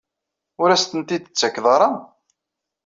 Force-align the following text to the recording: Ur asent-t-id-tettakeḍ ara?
Ur 0.61 0.69
asent-t-id-tettakeḍ 0.69 1.65
ara? 1.75 1.89